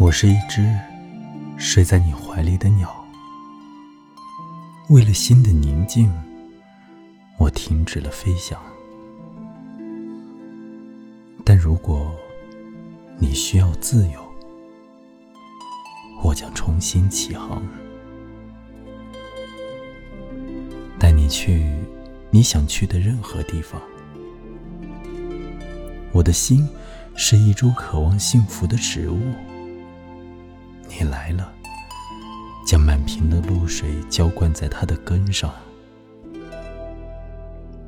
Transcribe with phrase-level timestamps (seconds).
[0.00, 0.64] 我是一只
[1.56, 3.04] 睡在你怀里的鸟，
[4.90, 6.08] 为了心的宁静，
[7.36, 8.56] 我停止了飞翔。
[11.44, 12.14] 但如果
[13.18, 14.24] 你需要自由，
[16.22, 17.60] 我将重新起航，
[20.96, 21.66] 带你去
[22.30, 23.82] 你想去的任何地方。
[26.12, 26.68] 我的心
[27.16, 29.18] 是一株渴望幸福的植物。
[30.88, 31.52] 你来了，
[32.66, 35.52] 将满瓶的露水浇灌在它的根上。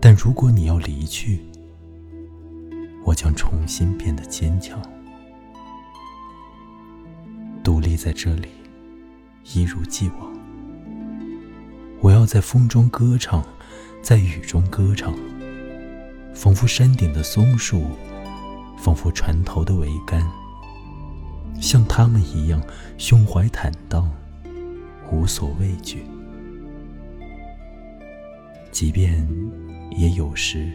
[0.00, 1.40] 但如果你要离去，
[3.04, 4.80] 我将重新变得坚强，
[7.62, 8.48] 独立在这里，
[9.54, 10.32] 一如既往。
[12.00, 13.44] 我要在风中歌唱，
[14.02, 15.14] 在雨中歌唱，
[16.34, 17.84] 仿佛山顶的松树，
[18.76, 20.20] 仿佛船头的桅杆。
[21.72, 22.60] 像他们一样，
[22.98, 24.06] 胸怀坦荡，
[25.10, 26.04] 无所畏惧。
[28.70, 29.26] 即便
[29.90, 30.70] 也有时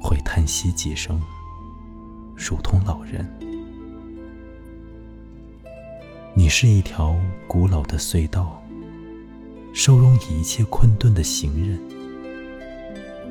[0.00, 1.20] 会叹息几声，
[2.34, 3.28] 如同老人。
[6.32, 7.14] 你是一条
[7.46, 8.62] 古老的隧道，
[9.74, 11.78] 收容一切困顿的行人。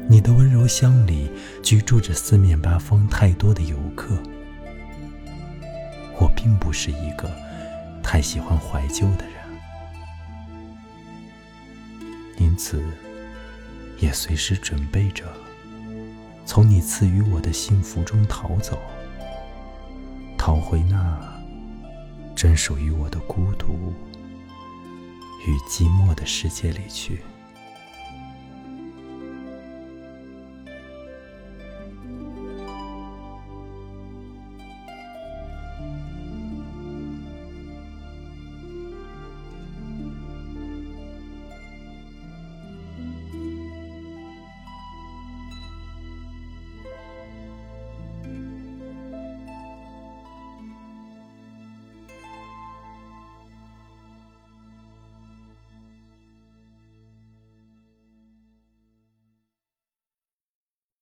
[0.08, 1.28] 你的温柔乡里
[1.64, 4.16] 居住着四面八方太多的游客。
[6.24, 7.30] 我并不是一个
[8.02, 9.34] 太喜欢怀旧的人，
[12.38, 12.82] 因此
[14.00, 15.26] 也随时准备着
[16.46, 18.80] 从你赐予我的幸福中逃走，
[20.38, 21.20] 逃回那
[22.34, 23.94] 专属于我的孤独
[25.46, 27.20] 与寂寞的世界里去。